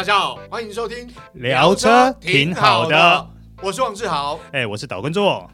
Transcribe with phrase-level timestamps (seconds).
[0.00, 3.26] 大家好，欢迎收听聊车挺好的，
[3.62, 5.46] 我是王志豪，哎，我是岛根座。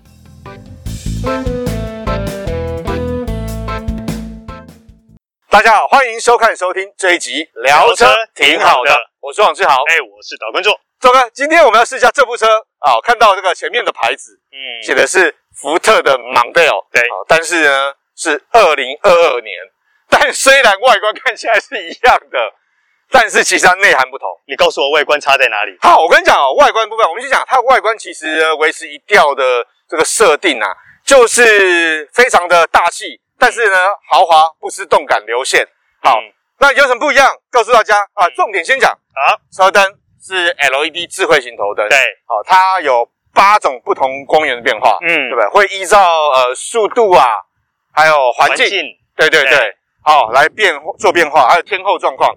[5.50, 10.78] 大家好，欢迎收看收听这一集聊车挺好的，我是王志豪，哎，我是岛根座。
[11.00, 12.46] 周哥，今天我们要试驾这部车
[12.78, 19.56] 啊，看到这个前面的牌子，嗯，写的是福特的蒙迪欧，对，但是呢是二零二二年，
[20.08, 22.38] 但虽然外观看起来是一样的。
[23.10, 25.76] 但是其实它内涵不同，你告诉我外观差在哪里？
[25.80, 30.68] 好，我跟你讲哦，外观部分，我们先讲它的外观，其实维持一调的这个设定啊，
[31.04, 33.76] 就是非常的大气，但是呢
[34.10, 35.66] 豪华不失动感流线。
[36.02, 37.28] 好，嗯、那有什么不一样？
[37.50, 38.90] 告诉大家啊，重点先讲。
[38.90, 39.82] 啊，车灯
[40.22, 41.96] 是 LED 智慧型头灯，对，
[42.26, 45.48] 好，它有八种不同光源的变化，嗯，对不对？
[45.48, 45.98] 会依照
[46.34, 47.24] 呃速度啊，
[47.94, 48.84] 还有环境，环境。
[49.16, 49.76] 对对对，对。
[50.02, 52.30] 好来变做变化，还有天候状况。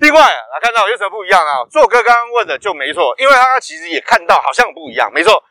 [0.00, 1.64] 另外来看到有什么不一样啊？
[1.70, 5.42] 做哥刚刚问的就没错，因为他其实也看到好像不一样，没错，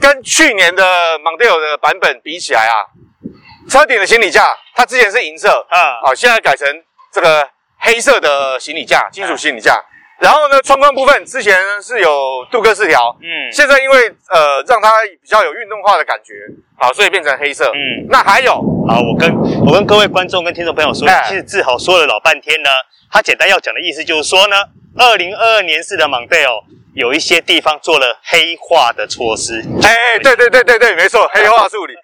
[0.00, 2.74] 跟去年的蒙迪欧的版本比起来啊，
[3.68, 6.66] 车顶的行李架它之前是银色，啊，好，现在改成
[7.12, 9.82] 这个黑色的行李架，金属行李架。
[10.18, 14.90] 然后呢，窗框部分之前是有镀铬饰条，嗯，现在因为呃让它
[15.22, 16.34] 比较有运动化的感觉，
[16.76, 19.32] 好，所以变成黑色，嗯，那还有，好，我跟
[19.66, 22.70] 我跟各位观众跟听众朋友说，其实志豪说了老半天呢。
[23.10, 24.56] 他简单要讲的意思就是说呢，
[24.98, 29.64] 二零二二年式的蒙迪欧有一些地方做了黑化的措施。
[29.82, 31.94] 哎，对对对对对，没错， 黑化处理，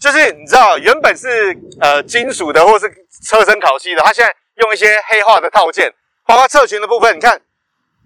[0.00, 2.92] 就是你知道，原本是呃金属的或是
[3.24, 5.92] 车身烤漆的，它现在用一些黑化的套件，
[6.26, 7.40] 包括侧裙的部分，你看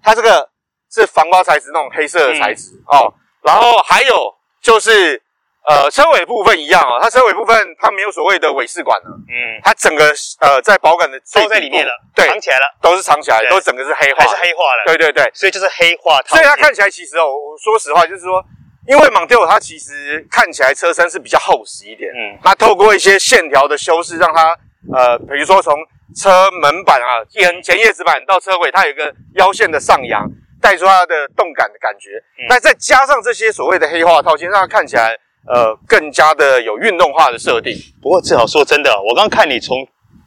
[0.03, 0.49] 它这个
[0.93, 5.23] 是防刮材质那种黑色的材质、嗯、哦，然后还有就是。
[5.65, 18.45] 呃，车尾部分一样哦，它车尾部分它没有所谓的尾饰管了，嗯，它整个呃在保杆的都在里面了，对，藏起来了，都是藏起来的，都整个是黑化，还是黑化了，对对对，所以就是黑化套，所以它看起来其实哦，我说实话就是说，
[18.89, 24.59] 因为蒙迪欧它其实看起来车身是比较厚实一点，嗯，那透过一些线条的修饰，让它
[24.95, 25.75] 呃，比如说从
[26.17, 30.27] 车门板啊，前前叶子板到车尾，它有一个腰线的上扬，
[30.61, 35.17] 带出它的动感的感觉，嗯，那再加上这些所谓的黑化套件，让它看起来。
[35.45, 37.75] 呃，更加的有运动化的设定。
[38.01, 39.85] 不过至少说真的，我刚看你从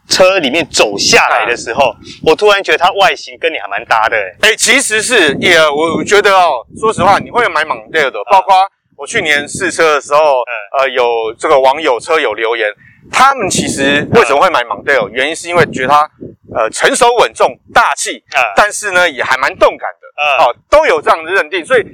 [0.10, 1.96] 车里面走下来的时候，啊、
[2.26, 4.18] 我突然觉得它外形跟你还蛮搭的。
[4.42, 8.56] 哎、欸，其实是也，我觉得哦，说实话，你会买蒙迪欧的，包括
[8.98, 10.42] 我去年试车的时候，
[10.78, 12.70] 呃，有这个网友车友留言，
[13.12, 15.08] 他们其实为什么会买蒙迪欧？
[15.10, 16.10] 原因是因为觉得它
[16.54, 18.24] 呃成熟稳重、大气，
[18.56, 21.86] 但是呢也还蛮动感的，哦，都有这样的认定，所以。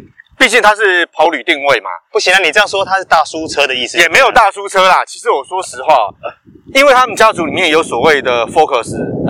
[0.41, 2.40] 毕竟它是跑旅定位嘛，不行啊！
[2.40, 5.06] 你这样说它是大叔车的意思，也没有大叔车啦。
[5.06, 6.09] 其实我说实话，
[6.74, 8.90] 因为他们家族里面有所谓的 Focus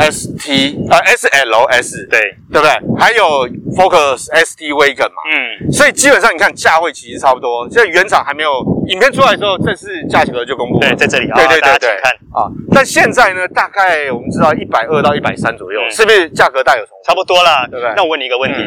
[0.10, 2.72] ST 呃 SLS，对对不对？
[2.98, 3.46] 还有
[3.76, 7.68] Focus ST Wagon 嘛，嗯，所以基本上你看价位其实差不多。
[7.70, 8.50] 现在原厂还没有
[8.88, 12.48] 影片出来的时候，正式价格就公布了，对，在这里啊，对对对对，看啊。
[12.74, 16.96] 但现在呢，大概我们知道一百二到一百三左右，是不是价格大有重？
[17.06, 17.94] 差不多啦，对不对？
[17.98, 18.58] 那我问你一个问题。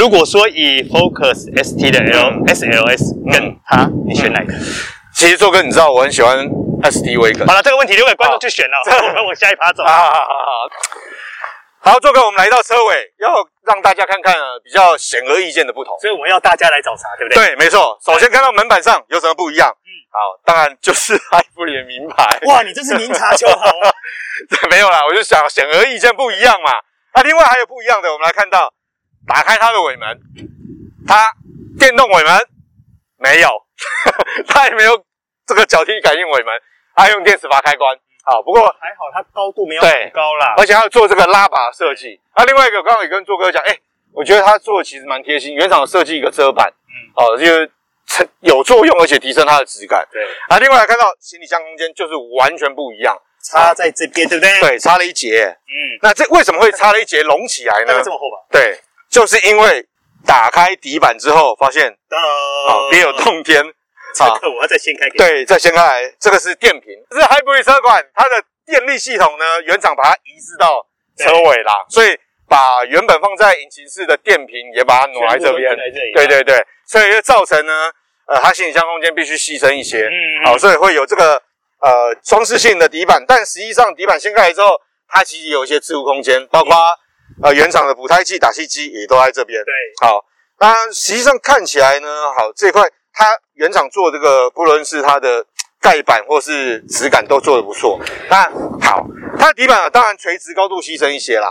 [0.00, 3.36] 如果说以 Focus ST 的 L S L S 跟
[3.68, 4.54] 它，你选哪个？
[5.14, 6.38] 其实做哥，你知道我很喜欢
[6.88, 7.44] ST Wagon。
[7.46, 8.72] 好了，这个问题留给观众去选 了。
[8.80, 9.84] 我们往下一趴走。
[9.84, 14.34] 好好好好，做哥，我们来到车尾，要让大家看看
[14.64, 15.94] 比较显而易见的不同。
[16.00, 17.48] 所以我们要大家来找茬，对不对？
[17.48, 17.98] 对，没错。
[18.02, 19.68] 首先看到门板上有什么不一样？
[19.68, 22.38] 嗯，好，当然就是艾弗里的名牌。
[22.46, 23.92] 哇，你这是明察秋毫啊！
[24.70, 26.72] 没有啦，我就想显而易见不一样嘛。
[27.12, 28.72] 那另外还有不一样的，我们来看到。
[29.30, 30.20] 打开它的尾门，
[31.06, 31.24] 它
[31.78, 32.32] 电动尾门
[33.16, 33.48] 没有，
[34.48, 35.04] 它也没有
[35.46, 36.52] 这个脚踢感应尾门，
[36.96, 37.96] 它用电磁阀开关。
[38.24, 42.20] 好，不过还好它高度没有很高啦，而且还要做这个拉把设计。
[42.36, 43.78] 那另外一个，刚刚也跟做哥讲，哎，
[44.12, 47.70] 我觉得它做的其实蛮贴心，原厂设计一个遮板，嗯，好，就是
[48.40, 50.06] 有作用，而且提升它的质感。
[50.10, 54.60] 对，啊，另外来看到行李箱空间就是完全不一样，插在这边，对不对？
[54.60, 55.56] 对，插了一节。
[55.68, 58.02] 嗯，那这为什么会插了一节隆起来呢？
[58.04, 58.36] 这么厚吧？
[58.50, 58.80] 对。
[59.10, 59.86] 就是因为
[60.24, 63.60] 打开底板之后，发现啊别有洞天，
[64.14, 65.08] 这个我要再掀开。
[65.10, 70.86] 对，再掀开来，这个是电瓶，这是 Hybrid 车款，它的电力系统呢，原厂把它移植到
[71.18, 72.16] 车尾啦，所以
[72.48, 75.76] 把原本放在引擎室的电瓶也把它挪来这边。
[76.14, 77.90] 对对对，所以就造成呢，
[78.26, 80.06] 呃，它行李箱空间必须牺牲一些。
[80.06, 81.42] 嗯，好，所以会有这个
[81.80, 86.72] 呃装饰性的底板，但实际上底板掀开来之后，它其实有一些置物空间，包括。
[87.42, 89.62] 呃，原厂的补胎器、打气机也都在这边。
[89.64, 89.72] 对，
[90.06, 90.24] 好，
[90.58, 92.82] 那实际上看起来呢，好这块
[93.12, 95.44] 它原厂做这个，不论是它的
[95.80, 97.98] 盖板或是质感都做得不错。
[98.28, 98.44] 那
[98.80, 99.06] 好，
[99.38, 101.48] 它的底板当然垂直高度牺牲一些啦。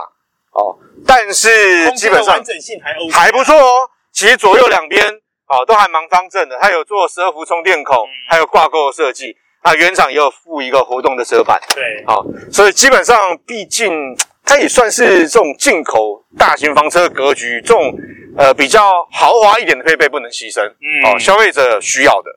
[0.52, 3.90] 哦，但是基本上完整性还 OK，还不错哦。
[4.12, 5.06] 其实左右两边
[5.46, 9.36] 哦都还蛮方正的，它有做十二伏充电口，嗯、还有挂钩的设计。
[9.62, 11.60] 那原厂也有附一个活动的车板。
[11.74, 14.16] 对，好、哦，所以基本上毕竟
[14.50, 17.94] 它也算是这种进口大型房车的格局，这种
[18.36, 20.60] 呃比较豪华一点的配备不能牺牲。
[20.80, 22.32] 嗯，哦，消费者需要的。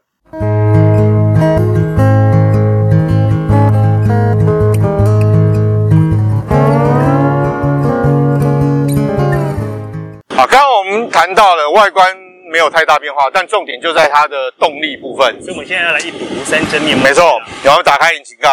[10.36, 12.16] 好，刚刚我们谈到了外观
[12.52, 15.42] 没有太大变化，但重点就在它的动力部分。
[15.42, 17.04] 所以我们现在要来一睹庐山真面目。
[17.04, 18.52] 没错，然后打开引擎盖，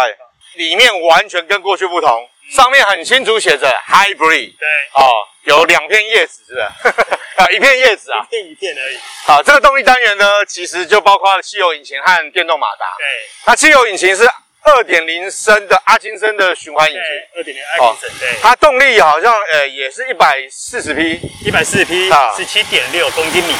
[0.57, 4.56] 里面完全跟过去不同，嗯、上面很清楚写着 Hybrid。
[4.58, 5.11] 对，哦，
[5.44, 7.05] 有两片叶子是不是？
[7.41, 8.99] 啊，一片叶子啊，一片一片而已。
[9.25, 12.85] 好，这个动力单元呢，其实就包括了汽油引擎和电动马达。
[12.99, 13.06] 对，
[13.47, 14.29] 那汽油引擎是。
[14.62, 17.03] 二点零升的阿金森的循环引擎，
[17.37, 23.55] 二点零阿金森，对，它动力好像呃也是一百四十匹，一百四十匹啊，十七点六公斤米。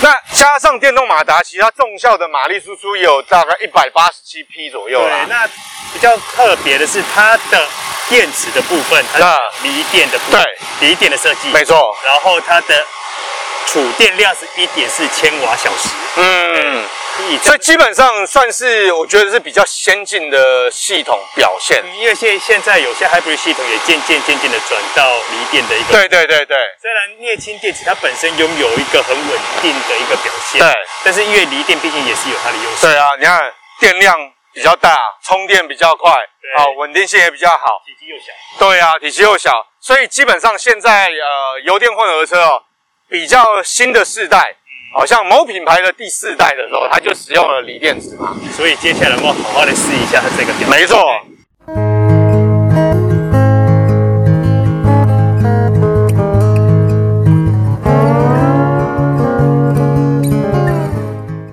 [0.00, 5.24] 那加上电动马达，其他重效的马力输出有大概一百八十七匹左右啦。
[5.24, 5.46] 对，那
[5.92, 7.66] 比较特别的是它的
[8.08, 10.40] 电池的部分，它的锂电的部分，
[10.78, 11.96] 对，锂电的设计，没错。
[12.04, 12.86] 然后它的
[13.70, 16.84] 储电量是一点四千瓦小时，嗯。
[17.42, 25.92] 所以基本上算是我觉得是比较先进的系统表现，因为现现在有些 hybrid 系统也渐渐渐渐的转到锂电的一个。
[25.92, 26.56] 对对对对。
[26.80, 30.72] 虽然镍氢电池它本身拥有一个很稳定的一个表现，对，
[31.04, 32.86] 但是因为锂电毕竟也是有它的优势。
[32.86, 34.16] 对啊，你看电量
[34.54, 38.32] 比较大，充电比较快，啊，稳定性也比较好，体积又小。
[38.60, 42.62] 对啊，体积又小，所以基本上现在呃油电混合车哦
[43.08, 44.56] 比较新的世代。
[44.94, 50.68] 好像某品牌的第四代的时候，它就使用了锂电池嘛，所以接下来我们好好的试一下它这个表。
[50.68, 50.98] 没错。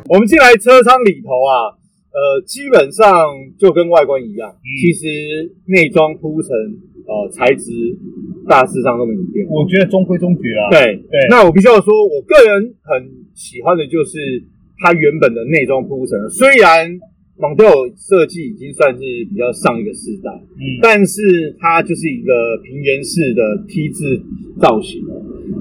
[0.07, 1.75] 我们进来车舱里头啊，
[2.13, 3.27] 呃，基本上
[3.59, 6.49] 就跟外观一样，嗯、其实内装铺陈，
[7.05, 7.65] 呃，材质。
[8.47, 10.69] 大致上都没有变，我觉得中规中矩啦。
[10.69, 14.17] 对对，那我必须要说，我个人很喜欢的就是
[14.79, 16.17] 它原本的内装铺陈。
[16.29, 16.99] 虽然
[17.37, 22.31] Mondeo 设计已经算是比较上一个世代，嗯，但是它就是一个
[22.63, 24.21] 平原式的 T 字
[24.59, 25.03] 造型。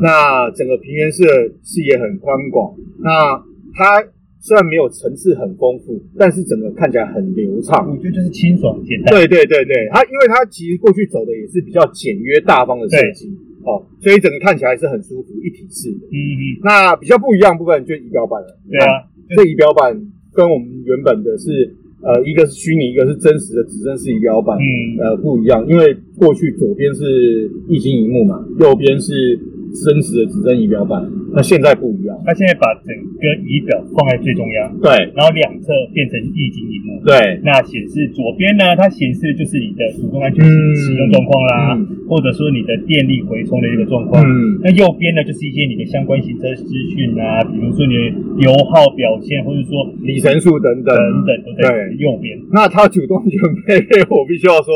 [0.01, 3.43] 那整个平原式的视野很宽广，那
[3.75, 4.05] 它。
[4.45, 7.89] 虽然没有层次很丰富，但是整个看起来很流畅。
[7.89, 9.09] 我觉得就是清爽简单。
[9.09, 13.33] 对对对对，它因为它其实过去走的也是比较简约大方的设计，
[13.65, 16.05] 哦，所以整个看起来是很舒服，一体式的。
[16.13, 16.43] 嗯嗯。
[16.63, 18.59] 那比较不一样的部分就是仪表板了。
[18.69, 19.97] 对啊，这仪表板
[20.35, 29.41] 跟我们原本的是呃一个是虚拟，一个是真实的指针式仪表板，嗯呃不一样，因为过去左边是液晶萤幕嘛，右边是。
[29.75, 31.03] 真实的指针仪表板，
[31.35, 32.15] 那现在不一样。
[32.25, 34.89] 它现在把整个仪表放在最中央，对，
[35.19, 37.43] 然后两侧变成液晶屏幕，对。
[37.43, 44.23] 那显示左边呢，它显示就是你的主动安全使用状况啦，嗯、或者说你的电力回充的一个状况。
[44.23, 44.63] 嗯。
[44.63, 52.39] 那右边呢，就是一些你的相关行车资讯啊，比如说你的油耗表现，或者说里程数等等等等都在右边。
[52.53, 54.73] 那它主动安全配备，我必须要说，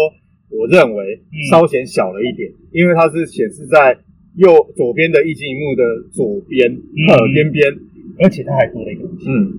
[0.50, 3.96] 我认为稍显小了一点，嗯、因为它是显示在。
[4.38, 5.82] 右左边的液晶萤幕的
[6.14, 7.66] 左边呃边边，
[8.22, 9.50] 而且它还多了一个东西，嗯，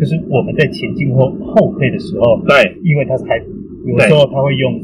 [0.00, 3.44] 就是我们在前进或后退的时候，对，因为它是 Hybrid，
[3.84, 4.80] 有时候它会用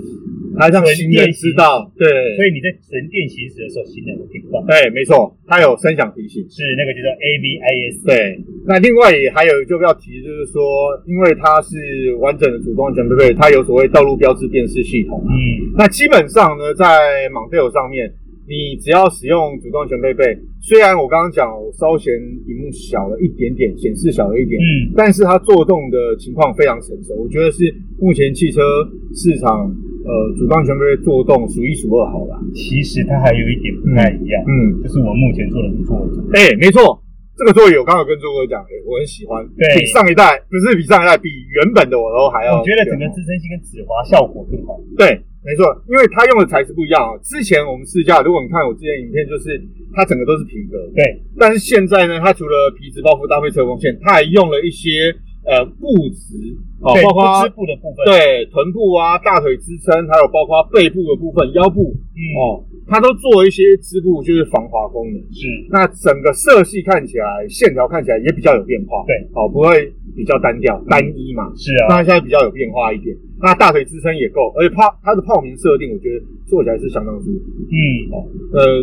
[0.58, 2.04] 它让行人知道，对，
[2.36, 8.36] 所以你在纯电行驶的时候，行人会听不到，对，没错，它有声响提醒，是那个叫做 ABIS 对，
[8.66, 10.60] 那另外也还有就要提，就是说，
[11.06, 18.12] 因为它是完整的主动安全配备，它有所谓道路标志辨识系统，嗯，那基本上呢，在 m o n t e l 上面。
[18.48, 20.24] 你只要使用主动安全配备，
[20.58, 22.16] 虽然我刚刚讲稍嫌
[22.48, 27.68] 屏幕小了一点点，显示小了一点，嗯，但是它做动的情况非常成熟，我觉得是
[28.00, 28.64] 目前汽车
[29.12, 32.40] 市场呃主动安全配备做动数一数二好了。
[32.54, 36.96] 其实它还有一点不太一样，嗯，就是我目前做的是座椅，哎，没错，
[37.36, 45.20] 这个座椅我刚刚有跟周哥讲，哎，我很喜欢，对，比上一代不是比上一代，比原本的我都还要，我觉得整个支撑性跟止滑效果更好，对。
[45.44, 47.16] 没错，因为它用的材质不一样啊。
[47.22, 49.56] 之前我们试驾，如果你看我之前影片，就是
[49.94, 50.76] 它整个都是皮革。
[50.94, 51.22] 对。
[51.38, 55.14] 但是现在呢，它除了皮质包覆搭配车缝线，它还用了一些
[55.46, 56.36] 呃布质
[56.82, 65.20] 哦，包括织布的部分，对，臀部啊、大腿支撑，还有包括背部的部分、腰部，嗯哦，它都做一些织布，就是防滑功能。
[65.30, 65.46] 是。
[65.70, 69.04] 那整个色系看起来，线条看起来也比较有变化。
[69.06, 69.14] 对。
[69.34, 71.52] 哦，不会比较单调、单一嘛。
[71.54, 73.14] 是啊，那现在比较有变化一点。
[73.40, 77.44] 那大腿支撑也够，而且泡它的泡棉设定，我觉得做起来是相当舒服。
[77.70, 77.76] 嗯，
[78.10, 78.82] 哦，呃，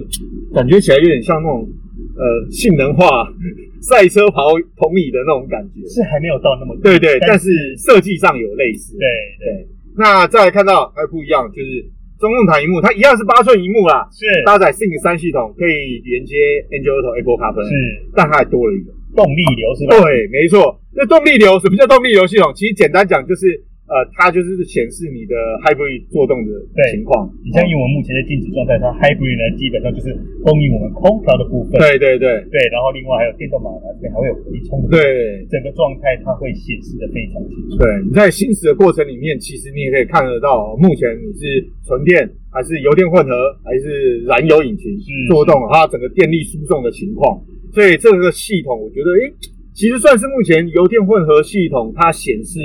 [0.54, 1.68] 感觉起来有点像那种
[2.16, 3.28] 呃性能化
[3.82, 5.82] 赛车跑同椅的那种感觉。
[5.90, 8.96] 是还没有到那么对对，但是设计上有类似。
[8.98, 9.08] 对
[9.40, 9.68] 对。
[9.98, 11.90] 那再来看到还不一样，就是。
[12.20, 16.36] 中控台荧幕，它一样是八寸荧幕啦，是搭载 Sync 三系统，可以连接
[16.72, 17.74] Android Auto、Apple CarPlay，是，
[18.16, 20.00] 但它还多了一个动力流，是吧？
[20.02, 20.80] 对，没错。
[20.94, 22.52] 那动力流，什么叫动力流系统？
[22.56, 23.64] 其实简单讲就是。
[23.86, 26.50] 呃，它就是显示你的 hybrid 作动的
[26.90, 27.30] 情况。
[27.46, 30.10] 你像以我们目前的静止状态，它 hybrid 呢，基本上就是
[30.42, 31.78] 供应我们空调的部分。
[31.78, 34.98] 对对对对，然后另外还有电动马达这边还会有回充的。
[34.98, 37.78] 对，整个状态它会显示的非常清楚。
[37.78, 41.46] 对，你在行驶的过程里面，其实你也可以看得到，目前你是
[41.86, 44.98] 纯电还是油电混合还是燃油引擎
[45.30, 47.38] 作动，它整个电力输送的情况。
[47.70, 49.30] 所以这个系统，我觉得，诶，
[49.78, 52.58] 其实算是目前油电混合系统它显示。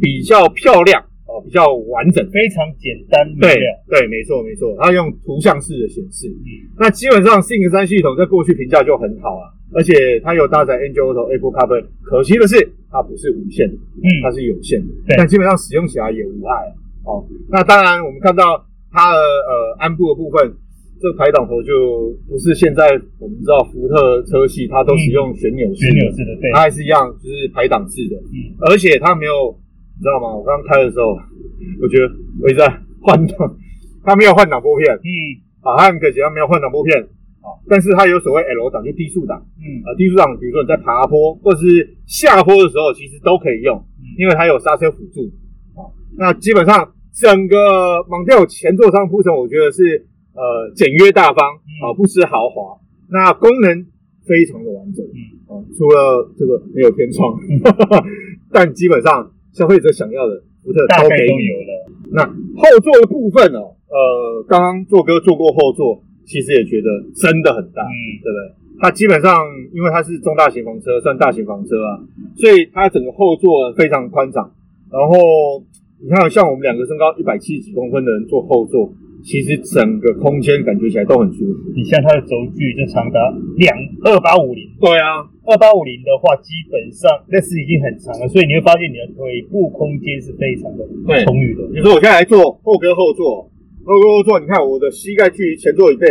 [0.00, 3.58] 比较漂亮哦，比较完整，非常简单明亮。
[3.90, 6.28] 对对，没错没错，它用图像式的显示。
[6.28, 11.84] 嗯，那基本上 Sync 三系统在过去评价就很好啊，而且它有搭载 Android Apple CarPlay。
[12.02, 12.54] 可惜的是，
[12.90, 14.86] 它不是无线的，嗯，它是有线的。
[15.06, 16.72] 对，但基本上使用起来也无碍啊。
[17.04, 20.54] 哦，那当然我们看到它的呃安部的部分，
[21.02, 22.86] 这个排挡头就不是现在
[23.18, 28.14] 我们知道福特车系它都使用旋钮式，旋钮式的，对，它还是一样，就是排挡式的。
[28.30, 29.58] 嗯，而且它没有。
[29.96, 30.28] 你知道吗？
[30.36, 31.16] 我刚刚开的时候，
[31.80, 32.04] 我觉得
[32.42, 32.68] 我一直在
[33.00, 33.56] 换挡，
[34.04, 34.92] 它没有换挡拨片。
[34.92, 35.08] 嗯，
[35.64, 37.00] 啊，它很可惜，它没有换挡拨片。
[37.40, 39.40] 啊，但是它有所谓 L 档，就低速档。
[39.56, 43.80] 嗯，啊，低速档，比如说你在爬坡或者是下坡的时候，其实都可以用，
[44.18, 45.32] 因为它有刹车辅助。
[45.78, 45.88] 啊，
[46.18, 52.76] 那基本上整个 Mondeo 前座舱铺陈，我觉得是呃简约大方，啊，不失豪华。
[53.08, 53.86] 那功能
[54.26, 55.06] 非常的完整。
[55.06, 57.32] 嗯，啊，除了这个没有天窗，
[58.52, 59.32] 但基本上。
[59.56, 61.72] 消费者想要的福特都给你了。
[62.12, 62.20] 那
[62.60, 68.52] 后座的部分哦，呃，刚刚做哥坐过后座，其实也觉得真的很大，嗯，对不对？
[68.78, 69.32] 它基本上
[69.72, 72.04] 因为它是中大型房车，算大型房车啊，
[72.36, 74.52] 所以它整个后座非常宽敞。
[74.92, 75.64] 然后
[76.04, 78.92] 你看，像我们两个身高一百七十几公分的人坐后座。
[79.26, 81.74] 其实整个空间感觉起来都很舒服。
[81.74, 83.18] 你像它的轴距就长达
[83.58, 83.74] 两
[84.06, 84.62] 二八五零。
[84.78, 90.86] 对啊，二八五零的话，基本上那是已经很长了，所以你会发现你的腿部空间是非常的
[91.26, 91.66] 充裕的。
[91.74, 93.50] 比如说我现在来坐后跟后座，
[93.82, 96.06] 后跟后座，你看我的膝盖距离前座椅背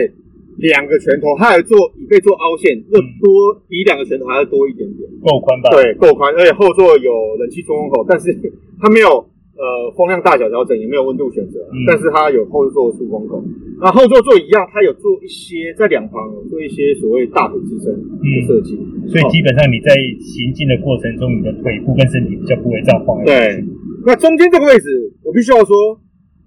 [0.59, 5.71] 两个拳头，它还坐椅背做凹陷，又多比两个拳头还要多一点点，够宽吧？
[5.71, 8.35] 对，够宽，而且后座有冷气出风口，但是
[8.83, 9.23] 它没有。
[9.55, 13.41] 呃，风量大小调整也没有温度选择，嗯、但是它有后座出风口。
[13.79, 23.61] 那后座座一样，它有做一些在两旁有做一些所谓大腿支撑的设计，嗯，所以基本上你在行进的过程中，你的腿部跟身体比较不会这样晃来晃去。
[23.61, 23.65] 对，
[24.05, 25.75] 那中间这个位置，我必须要说，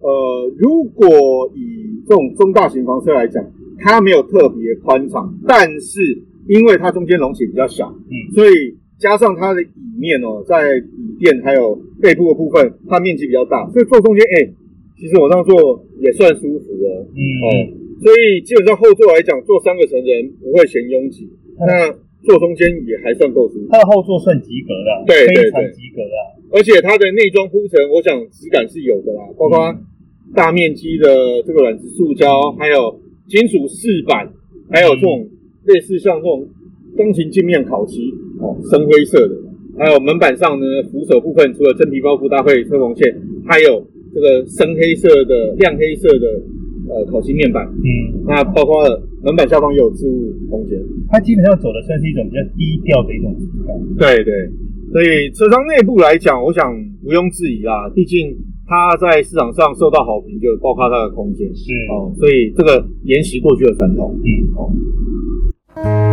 [0.01, 1.09] 呃，如果
[1.55, 3.43] 以这种中大型房车来讲，
[3.79, 6.01] 它没有特别宽敞，但是
[6.49, 11.79] 因为它中间隆起比较小，嗯，所以加上它的椅面哦，在椅垫还有。
[12.01, 14.55] 背部的部分，它面积比较大，所以坐中间，哎、欸，
[14.95, 17.11] 其实我这样坐也算舒服了。
[17.11, 17.47] 嗯，哦，
[17.99, 21.29] 所以基本上后座来讲，坐三个成人不会嫌拥挤，
[21.59, 21.91] 嗯、那
[22.23, 23.67] 坐中间也还算够舒服。
[23.69, 26.15] 它的后座算及格的，对，对，对，非常及格的。
[26.55, 29.75] 而且它的内装铺层，我想质感是有的啦，包括
[30.37, 32.95] 大面积的这个软质塑胶，还有
[33.27, 34.31] 金属饰板，
[34.71, 35.27] 还有这种
[35.67, 36.47] 类似像这种
[36.97, 39.35] 钢琴镜面烤漆，哦，深灰色的。
[39.79, 43.07] 还有门板上呢，扶手部分除了真皮包覆搭配车缝线，
[43.47, 46.27] 还有这个深黑色的、亮黑色的
[46.91, 47.65] 呃烤漆面板。
[47.79, 50.77] 嗯，那包括了门板下方也有置物空间。
[51.09, 53.79] 它基本上走的算是一种比较低调的一种质感。
[53.97, 54.51] 对对，
[54.91, 57.89] 所以车商内部来讲，我想毋庸置疑啦。
[57.95, 58.35] 毕竟
[58.67, 64.19] 它在市场上受到好评，就包括它的空间是哦，所以这个沿袭过去的传统。
[64.25, 64.29] 嗯
[64.59, 66.08] 哦。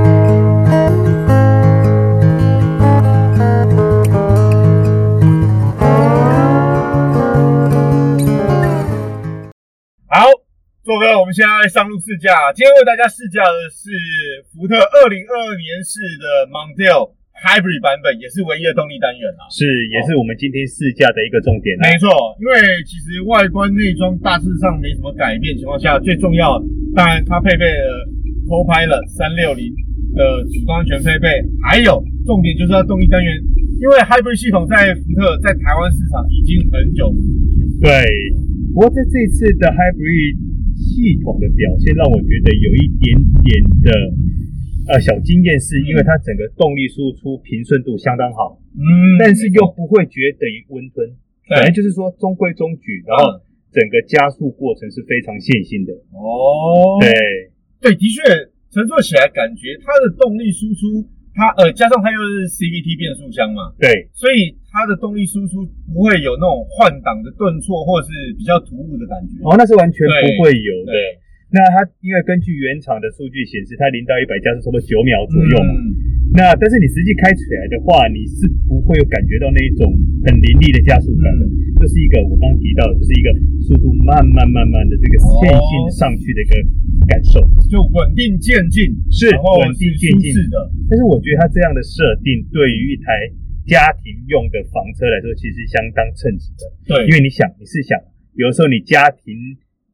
[10.85, 12.31] 做哥，我们现在上路试驾。
[12.55, 13.91] 今天为大家试驾的是
[14.47, 19.43] 福特二零二二年式的 Mondeo Hybrid 版本，也是唯一的动力单元啊。
[19.51, 21.75] 是，也是我们今天试驾的一个重点。
[21.83, 22.07] 没错，
[22.39, 26.55] 因为其实外观内装大致上没什么改变情况下，最重要，
[26.95, 28.07] 当然它配备了
[28.47, 29.67] Co-Pilot 三六零
[30.15, 31.27] 的主动安全配备，
[31.67, 33.35] 还有重点就是它动力单元，
[33.83, 37.83] 因为 Hybrid 系统在福特在台湾市场已经很久没出现。
[37.83, 37.91] 对，
[38.75, 40.35] 不过在这次的 Hybrid
[40.75, 43.47] 系统的表现让我觉得有一点点
[43.79, 43.89] 的
[44.91, 48.83] 呃小经验是因为它整个动力输出平顺度相当好，嗯，
[49.15, 51.07] 但是又不会觉得等于温吞，
[51.47, 53.39] 反正就是说中规中矩，然后
[53.71, 55.95] 整个加速过程是非常线性的。
[56.11, 57.07] 哦，对
[57.79, 58.27] 对，的确
[58.75, 61.07] 乘坐起来感觉它的动力输出。
[61.35, 69.39] 它呃，加上它又是 CVT 变速箱嘛，对，所以它的动力输出不会有那种换挡的顿挫或者是比较突兀的感觉。
[69.47, 70.91] 哦，那是完全不会有的。
[71.47, 75.71] 那它因为根据原厂的数据显示，它零到一百加速差不多九秒左右嘛。
[75.79, 79.87] 嗯那但是你实际开起来的话，你是不会有感觉到那一种
[80.27, 83.29] 很凌厉的加速感的，嗯、就是一个我刚刚提到的，就是一个
[83.63, 86.53] 速度慢慢慢慢的这个线性上去的一个
[87.07, 90.59] 感受，哦、就稳定渐进，是稳定渐进的。
[90.91, 93.15] 但是我觉得它这样的设定对于一台
[93.65, 96.63] 家庭用的房车来说，其实相当称职的。
[96.85, 97.97] 对，因为你想，你是想，
[98.37, 99.33] 有的时候你家庭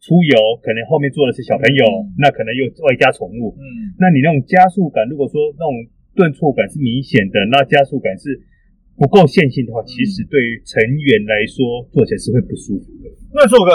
[0.04, 5.72] 出游，可能后面坐的是小朋友，嗯、那可能又外加宠物，嗯，那你那种加速感，如果说那种
[6.16, 8.36] 顿挫感是明显的，那加速感是
[8.98, 13.08] 不够线性的话，其实对于成员来说坐起来是会不舒服的。
[13.34, 13.72] 那做个，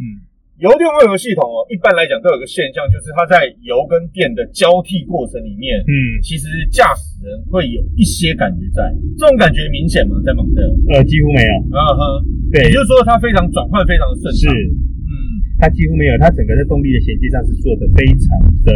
[0.00, 0.24] 嗯，
[0.62, 8.86] 油电混合系统哦，一般来讲都有个现象，就是它在油跟电的交替过程里面，嗯，其实驾驶人会有一些感觉在，
[9.18, 10.14] 这种感觉明显吗？
[10.22, 10.62] 在蒙特
[10.94, 11.52] 呃，几乎没有。
[11.74, 12.02] 啊哈，
[12.54, 14.54] 对，也就是说它非常转换非常的顺畅。
[14.54, 14.58] 是。
[15.10, 15.12] 嗯
[15.56, 18.26] 它几乎没有，它整个在动力的衔接上是做的非常
[18.66, 18.74] 的，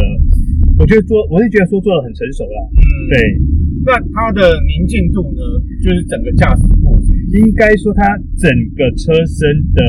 [0.79, 2.59] 我觉得做，我是觉得说做的很成熟了。
[2.71, 3.19] 嗯，对。
[3.85, 5.43] 那它的宁静度呢？
[5.83, 7.09] 就是整个驾驶过程，
[7.43, 8.07] 应该说它
[8.39, 8.47] 整
[8.79, 9.43] 个车身
[9.75, 9.81] 的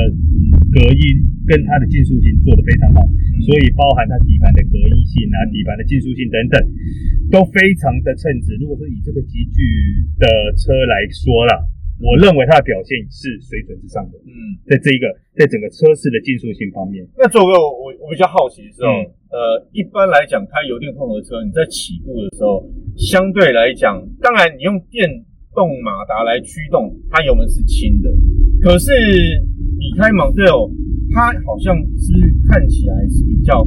[0.71, 1.03] 隔音
[1.45, 6.55] 跟它的竞速性做得非常好，嗯、所以包含它底盘的隔音性啊、底盘的竞速性等等，
[7.29, 8.57] 都非常的称职。
[8.59, 9.59] 如果说以这个级距
[10.17, 10.25] 的
[10.57, 11.65] 车来说啦。
[11.99, 14.15] 我认为它的表现是水准之上的。
[14.23, 14.31] 嗯，
[14.63, 22.63] 在这一个，在整个车子的竞速性方面，那作为我，我比较好奇的时候，嗯、呃，一般来讲，开油电混合车，你在起步的时候，
[22.95, 25.11] 相对来讲，当然你用电
[25.51, 28.07] 动马达来驱动，它油门是轻的。
[28.63, 28.87] 可是
[29.79, 30.67] 你开 Mondeo，
[31.15, 32.13] 它好像是
[32.51, 33.63] 看起来是比较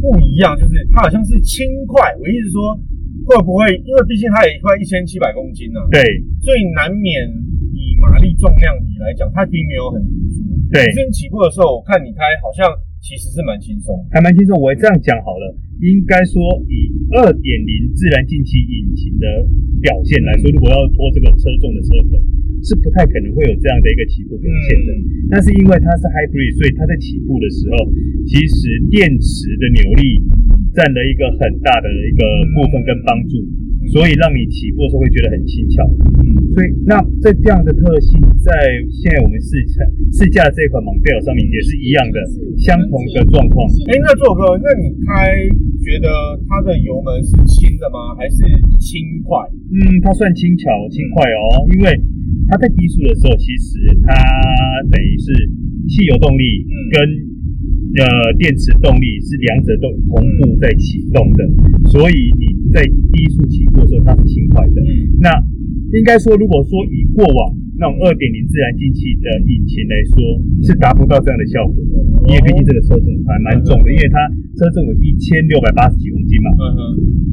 [0.00, 2.14] 不一样，就是它好像是轻快。
[2.16, 2.78] 我意思说。
[3.26, 3.66] 会不会？
[3.82, 5.90] 因为毕竟它也快一千七百公斤呢、啊。
[5.90, 5.98] 对，
[6.46, 7.26] 所以难免
[7.74, 10.46] 以马力重量比来讲，它并没有很突出。
[10.70, 12.70] 对，先起步的时候，我看你开好像
[13.02, 14.54] 其实是蛮轻松，还蛮轻松。
[14.54, 15.50] 我这样讲好了，
[15.82, 16.38] 应该说
[16.70, 16.86] 以
[17.18, 19.26] 二点零自然进气引擎的
[19.82, 22.14] 表现来说，如果要拖这个车重的车壳，
[22.62, 24.90] 是不太可能会有这样的一个起步表现的。
[24.94, 27.88] 嗯、但是因为它是 hybrid，所以它在起步的时候，
[28.24, 30.16] 其实电池的扭力。
[30.76, 32.20] 占了一个很大的一个
[32.52, 33.40] 部分跟帮助，
[33.96, 35.80] 所以让你起步的时候会觉得很轻巧。
[36.20, 38.52] 嗯，所以那在这样的特性，在
[38.92, 39.80] 现在我们试驾
[40.12, 42.20] 试驾这款 Mondeo 上面也是一样的，
[42.60, 43.64] 相同的状况。
[43.88, 45.32] 哎，那做哥，那你开
[45.86, 46.10] 觉得
[46.50, 48.18] 它的油门是轻的吗？
[48.18, 48.42] 还是
[48.82, 49.38] 轻快？
[49.70, 51.86] 嗯，它算轻巧轻快哦，因为
[52.50, 54.10] 它在低速的时候，其实它
[54.90, 55.30] 等于是
[55.86, 56.42] 汽油动力
[56.90, 56.98] 跟
[58.02, 61.40] 呃，电池动力是两者都同步在启动的，
[61.94, 62.44] 所以你
[62.74, 64.82] 在低速起步的时候它是轻快的。
[64.82, 64.90] 嗯、
[65.22, 65.30] 那
[65.96, 70.16] 应该说，如果说以过往那种二点零自然进气的引擎来说，
[70.64, 71.92] 是达不到这样的效果的，
[72.28, 74.24] 因为毕竟这个车重还蛮重的，因为它
[74.56, 76.48] 车重有一千六百八十几公斤嘛。
[76.56, 76.80] 嗯哼，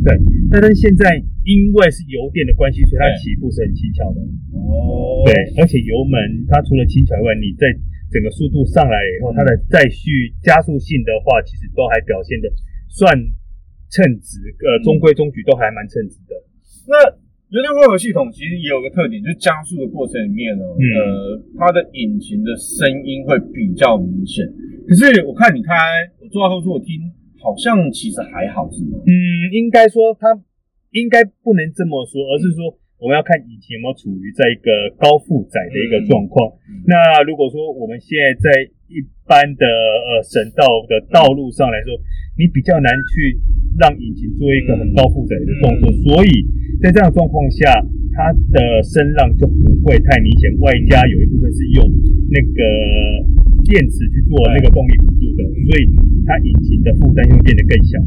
[0.03, 0.07] 对。
[0.51, 1.15] 但是现在
[1.47, 4.19] 因为是油电的关系，所以它起步是很轻巧的。
[4.51, 6.19] 哦，对，而且油门
[6.51, 7.67] 它除了轻巧以外，你在
[8.11, 12.51] 整个速度上来以后，它的再续加速性的话，其实都还表现的
[12.91, 13.09] 算
[13.89, 16.35] 称职，呃，中规中矩，都还蛮称职的。
[16.83, 16.93] 那
[17.53, 21.05] 油电混合系统其实也有个特点，就是加速的过程里面呢，嗯、呃，
[21.53, 24.41] 它的引擎的声音会比较明显。
[24.89, 25.77] 可是我看你开，
[26.17, 26.97] 我坐在后座听，
[27.37, 28.97] 好像其实还好，是吗？
[29.05, 29.13] 嗯，
[29.53, 30.33] 应该说它
[30.97, 32.77] 应该不能这么说，而是说。
[33.03, 36.47] 我们要看引擎有没有处于在一个高负载的一个状况。
[36.71, 38.47] 嗯、那如果说我们现在在
[38.87, 41.95] 一般的呃省道的道路上来说，
[42.37, 43.37] 你比较难去
[43.79, 46.29] 让引擎做一个很高负载的动作，嗯、所以
[46.81, 47.69] 在这样状况下，
[48.13, 50.51] 它的声浪就不会太明显。
[50.59, 51.81] 外加有一部分是用
[52.29, 52.59] 那个
[53.65, 55.81] 电池去做那个动力辅助的，所以
[56.25, 57.97] 它引擎的负担会变得更小。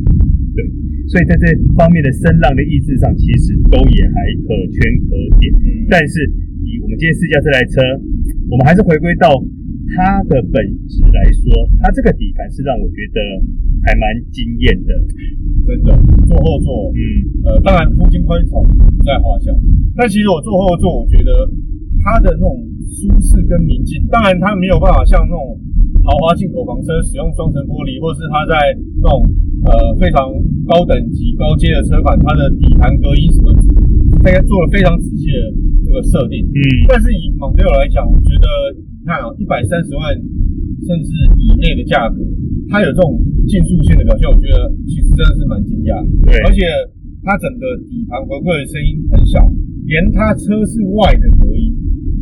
[0.55, 0.63] 对。
[1.07, 1.47] 所以在这
[1.79, 5.47] 方面的声浪的抑制上，其实都也还可圈可点。
[5.63, 6.19] 嗯、但是
[6.67, 7.79] 以我们今天试驾这台车，
[8.51, 9.31] 我们还是回归到
[9.95, 10.57] 它的本
[10.89, 13.19] 质来说，它这个底盘是让我觉得
[13.85, 14.91] 还蛮惊艳的。
[15.67, 15.91] 真的，
[16.27, 17.01] 坐后座，嗯，
[17.45, 19.51] 呃，当然空间宽敞不在话下，
[19.97, 21.31] 但其实我坐后座，我觉得
[22.03, 22.55] 它的那种
[22.87, 25.59] 舒适跟宁静，当然它没有办法像那种
[26.07, 28.55] 豪华进口房车使用双层玻璃，或是它在
[29.03, 29.23] 那种
[29.67, 30.27] 呃非常。
[30.67, 33.55] 高等级、高阶的车款，它的底盘隔音什么，
[34.19, 35.39] 大家做了非常仔细的
[35.87, 36.43] 这个设定。
[36.43, 36.59] 嗯，
[36.91, 40.11] 但是以 Mondeo 来讲，我觉得你看哦，一百三十万
[40.83, 42.19] 甚至以内的价格，
[42.69, 43.15] 它有这种
[43.47, 45.95] 竞速性的表现，我觉得其实真的是蛮惊讶。
[46.27, 46.67] 对，而且
[47.23, 49.39] 它整个底盘回馈的声音很小，
[49.87, 51.71] 连它车室外的隔音，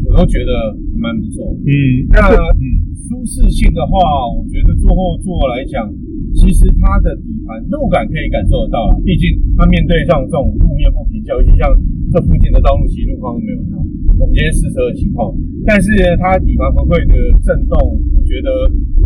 [0.04, 0.52] 我都觉得
[1.00, 1.56] 蛮不错。
[1.64, 1.72] 嗯，
[2.12, 2.20] 那
[2.52, 2.62] 嗯，
[3.08, 5.88] 舒适性的话，我觉得坐后座来讲。
[6.34, 11.70] 其实它的底盘路感可以感受得到啊，毕竟它面对像这种路面不平，尤其像
[12.10, 13.78] 这附近的道路其实路况都没有很好。
[14.18, 15.30] 我们今天试车的情况，
[15.64, 17.74] 但是它底盘回馈的震动，
[18.14, 18.48] 我觉得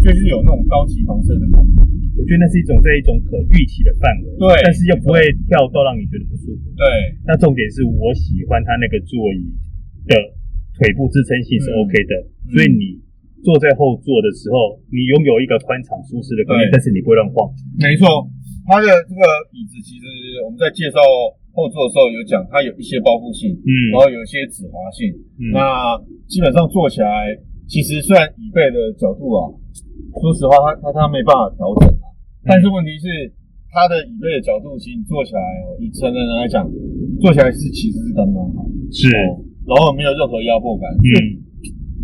[0.03, 1.75] 就是有那种高级房车的感觉。
[2.18, 6.66] 我觉得那是一种这一种可预期的范围，对，但是又不会跳到让你觉得不舒服。
[6.75, 6.85] 对，
[7.27, 9.42] 那重点是我喜欢它那个座椅
[10.11, 10.18] 的
[10.75, 12.12] 腿部支撑性是 OK 的，
[12.47, 13.03] 嗯、所以你。
[13.38, 17.47] 坐在后座的时候，你拥有一个宽敞舒适的空间，但是你不会乱晃。
[17.79, 18.27] 没错，
[18.66, 19.23] 它的这个
[19.55, 20.03] 椅子其实
[20.42, 20.99] 我们在介绍
[21.59, 25.11] 后座的时候有讲，它有一些包覆性，嗯，然后有一些止滑性。
[25.42, 25.99] 嗯，那
[26.31, 27.35] 基本上坐起来，
[27.66, 29.51] 其实虽然椅背的角度啊，
[30.23, 32.14] 说实话它它它没办法调整啊，
[32.47, 33.35] 但是问题是
[33.75, 35.42] 它的椅背的角度，其实你坐起来，
[35.83, 36.62] 以成人来讲，
[37.18, 38.62] 坐起来是其实是刚刚好，
[38.94, 39.11] 是，
[39.66, 41.42] 然后没有任何压迫感，嗯。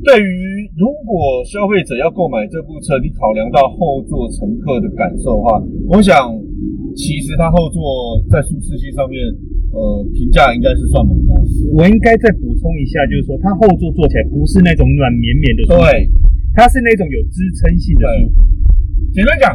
[0.04, 6.28] 对于如果消费者要购买这部车，你考量到后座乘客的感受的话，我想
[6.94, 9.18] 其实它后座在舒适性上面，
[9.74, 11.34] 呃，评价应该是算蛮高。
[11.74, 16.08] 我应该再补充一下，就是说它后座坐起来不是那种软绵绵的舒服，对，
[16.54, 18.40] 它是那种有支撑性的舒服。
[19.12, 19.54] 简单讲，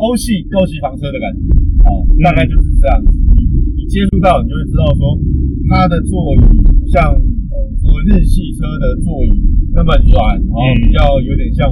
[0.00, 1.40] 欧系高级房车的感觉，
[1.88, 3.12] 哦，大概就是这样子。
[3.12, 3.44] 你
[3.76, 5.16] 你接触到，你就会知道说
[5.68, 6.40] 它的座椅
[6.80, 7.14] 不像。
[7.80, 9.30] 说日系车的座椅
[9.72, 11.64] 那么软，然后比较有点像，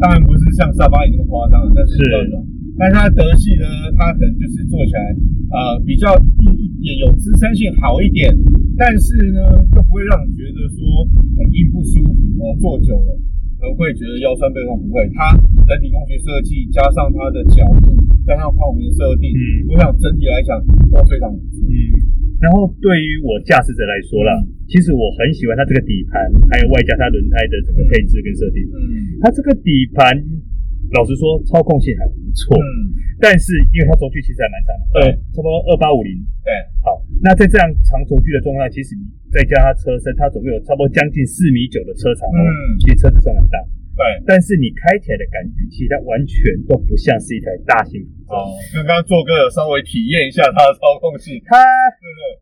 [0.00, 2.40] 当然不是像沙发椅那么夸张，但是比较软。
[2.80, 3.68] 但是它德系呢，
[4.00, 5.04] 它可能就是坐起来，
[5.52, 8.32] 呃，比较硬一点，有支撑性好一点，
[8.80, 10.80] 但是呢，又不会让你觉得说
[11.36, 13.12] 很硬不舒服哦，坐久了
[13.60, 15.04] 而会觉得腰酸背痛，不会。
[15.12, 15.36] 它
[15.68, 17.92] 人体工学设计加上它的角度，
[18.24, 20.56] 加上泡棉设定，嗯，我想整体来讲
[20.88, 21.60] 都非常不错。
[21.68, 21.76] 嗯。
[22.40, 24.32] 然后对于我驾驶者来说啦，
[24.64, 28.64] 其实我很喜欢它这个底盘，还有外加它轮胎的整个配置跟设定。
[28.72, 30.16] 嗯，它这个底盘，
[30.92, 32.56] 老实说操控性还不错。
[32.58, 36.18] 嗯，但是因为它轴距其实还蛮长的，呃，差不多二八五零。
[36.42, 36.50] 对，
[36.82, 42.26] 好，那在这样长轴距的状态，其实你再加它车身，它总共有差不多将近四米九的车长。
[42.30, 42.42] 嗯，
[42.82, 43.58] 其实车子算很大。
[44.00, 48.32] 对，但是你开起来的感觉，其实它完全都不像是一台大型房
[48.72, 48.80] 车。
[48.80, 51.60] 哦，刚刚做个稍微体验一下它的操控性，它，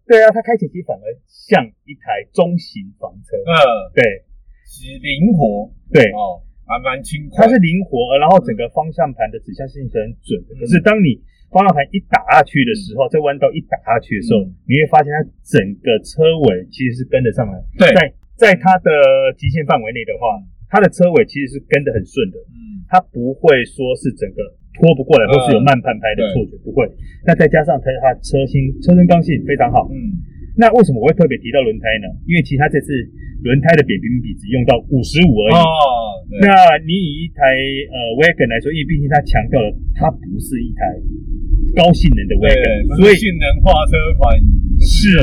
[0.06, 3.34] 对啊，它开起来反而像一台中型房车。
[3.42, 3.52] 嗯，
[3.90, 4.22] 对，
[4.70, 7.48] 是灵活，对哦，还蛮轻快。
[7.48, 10.54] 它是灵活，然后整个方向盘的指向性是很准的。
[10.60, 11.16] 可是当你
[11.48, 17.56] 方向盘一打下去的时候，在弯道一打下去的时候，你会发现它整个车尾其实是跟得上来。
[17.80, 17.98] 对，在
[18.36, 18.92] 在它的
[19.40, 20.36] 极限范围内的话。
[20.70, 24.44] 它的车尾其实是跟得很顺的，嗯，它不会说是整个
[24.76, 26.84] 拖不过来，或是有慢半拍的错觉，不会。
[27.24, 29.96] 那再加上它它车身车身刚性非常好，嗯，
[30.58, 32.10] 那为什么我会特别提到轮胎呢？
[32.26, 32.90] 因为其实它这次
[33.46, 35.62] 轮胎的扁平比只用到五十五而已。
[35.62, 35.70] 哦，
[36.42, 36.50] 那
[36.82, 37.46] 你以一台
[37.94, 40.82] 呃 Wagon 来说，因为毕竟它强调了它不是一台
[41.78, 44.34] 高性能的 Wagon，所以性能化车款
[44.82, 45.14] 是，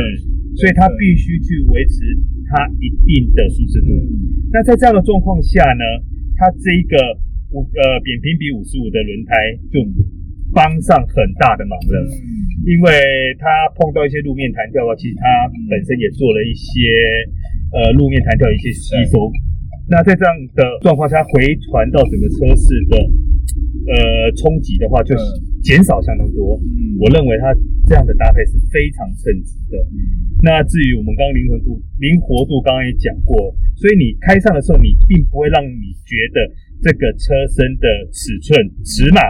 [0.55, 1.99] 所以它必须去维持
[2.47, 3.91] 它一定的舒适度。
[4.55, 5.83] 那在这样的状况下呢，
[6.39, 6.95] 它这一个
[7.51, 9.35] 五呃扁平比五十五的轮胎
[9.67, 9.83] 就
[10.55, 11.95] 帮上很大的忙了，
[12.65, 12.89] 因为
[13.38, 13.45] 它
[13.78, 16.89] 碰到一些路面弹跳的话，其实它本身也做了一些
[17.71, 19.30] 呃路面弹跳一些吸收。
[19.88, 22.97] 那在这样的状况下回传到整个车室的
[23.93, 25.13] 呃冲击的话，就
[25.62, 26.58] 减少相当多。
[26.97, 27.54] 我认为它
[27.86, 29.78] 这样的搭配是非常称职的。
[30.41, 33.54] 那至于我们刚刚灵活度，灵活度刚刚也讲过。
[33.78, 36.49] 所以你开上的时候，你并不会让你觉得
[36.82, 39.21] 这个车身的尺寸、尺码，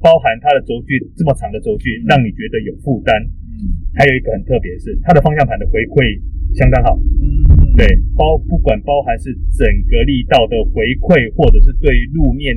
[0.00, 3.12] 包含它的轴距这么长的轴距，让你觉得有负担。
[3.20, 6.18] 嗯，还有一个很特别的是，它的方向盘的回馈
[6.54, 6.96] 相当好。
[6.96, 12.54] 嗯，对，包不管包含是整个力道的回馈，或者是对于路面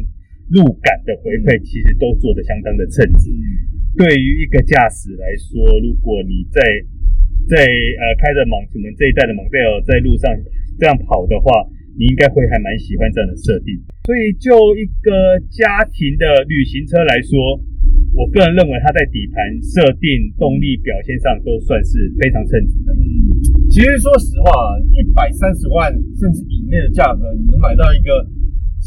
[0.52, 3.32] 路感的回馈，其实都做得相当的称职。
[3.96, 6.60] 对于一个驾驶来说，如果你在
[7.48, 10.30] 在呃开着蒙，我们这一代的 Mondeo 在路上。
[10.80, 11.52] 这样跑的话，
[12.00, 13.76] 你应该会还蛮喜欢这样的设定。
[14.08, 17.60] 所以就一个家庭的旅行车来说，
[18.16, 22.96] 我个人认为它在底盘设定、动力表现上都算是非常称职的。
[22.96, 23.04] 嗯，
[23.70, 24.50] 其实说实话，
[24.96, 28.24] 一百三十万甚至以内的价格，你能买到一个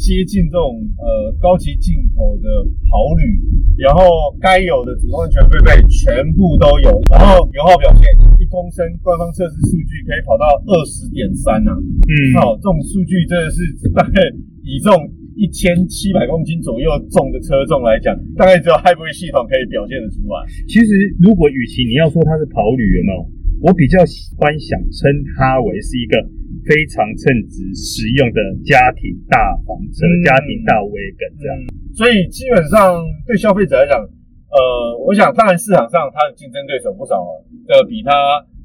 [0.03, 2.43] 接近这种呃高级进口的
[2.91, 3.39] 跑旅，
[3.79, 8.03] 然后该有的主动安全配备全部都有，然后油耗表现
[8.35, 13.63] 一公升，官方测试数据可以跑到二十点三呐，嗯，好，这种数据真的是
[13.95, 14.19] 大概
[14.67, 14.99] 以这种
[15.39, 20.43] 一千七百公斤左右重的车重来讲，大概只有 Hybrid 系统可以表现得出来。
[20.67, 20.91] 其实
[21.23, 23.23] 如果与其你要说它是跑旅，有没有？
[23.63, 25.07] 我比较喜欢想称
[25.39, 26.19] 它为是一个
[26.61, 31.53] 非常称职实用的家庭大房车、嗯、家庭大 wagon 这样。
[31.93, 34.59] 所以基本上对消费者来讲，呃，
[35.05, 37.31] 我想当然市场上它的竞争对手不少啊，
[37.67, 38.11] 这个比它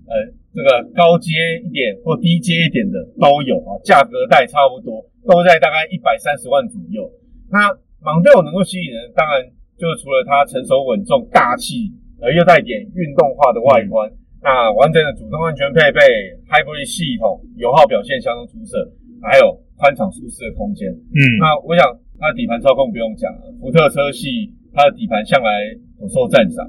[0.09, 0.13] 呃
[0.55, 1.33] 这个高阶
[1.65, 7.11] 一点或低阶一点的都有啊，价格带差不多，都在大概一百三十万左右。
[7.51, 7.73] 那
[8.05, 9.43] 蒙特尔能够吸引人，当然
[9.77, 14.09] 就是除了它成熟稳重、大气，而又带点运动化的外观。
[14.09, 15.99] 嗯那完整的主动安全配备
[16.47, 18.79] ，Hybrid 系统，油耗表现相当出色，
[19.21, 20.87] 还有宽敞舒适的空间。
[20.89, 21.83] 嗯，那我想
[22.23, 25.51] 它的底盘操控不用讲了，福特车系它的底盘向来
[25.99, 26.63] 颇受赞赏，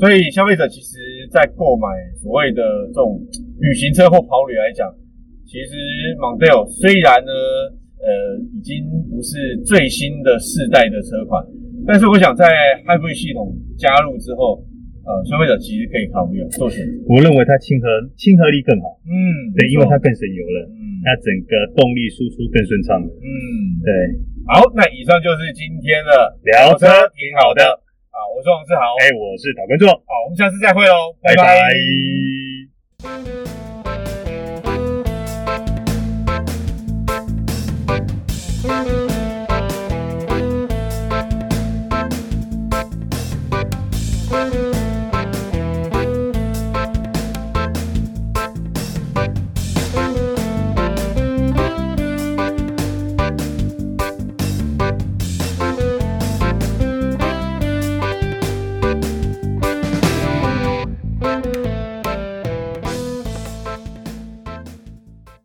[0.00, 0.96] 所以消费者其实
[1.30, 3.20] 在购买所谓的这种
[3.60, 4.88] 旅行车或跑旅来讲，
[5.44, 5.76] 其实
[6.16, 7.32] Mondeo 虽然呢，
[8.00, 8.80] 呃，已经
[9.12, 11.44] 不是最新的世代的车款，
[11.86, 12.48] 但是我想在
[12.88, 14.64] Hybrid 系统加入之后。
[15.10, 16.94] 呃，消费者其实可以考虑做选择。
[17.10, 23.26] 我认为它亲和亲和力更好，嗯，对，因为它更省油了，嗯，它整个动力输出更顺畅了，嗯，
[23.82, 23.90] 对。
[24.46, 27.66] 好，那以上就是今天的聊车挺好的
[28.14, 31.42] 啊，我是王志豪，哎，我是导观众，好，我们下次再会喽，拜拜。
[31.42, 33.10] 拜
[33.44, 33.49] 拜。